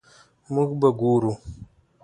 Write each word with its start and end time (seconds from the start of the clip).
مونږ 0.53 0.69
به 0.81 0.89
ګورو 0.99 1.33